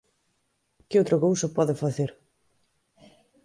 [0.89, 2.11] ¿Que outra cousa pode facer?